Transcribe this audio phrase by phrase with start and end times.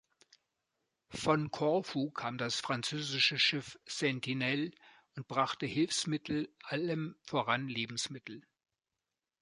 [1.11, 4.71] Von Korfu kam das französische Schiff "Sentinelle"
[5.15, 8.41] und brachte Hilfsmittel, allem voran Lebensmittel.